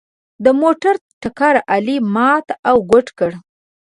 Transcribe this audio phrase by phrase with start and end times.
[0.43, 3.31] د موټر ټکر علي مات او ګوډ کړ.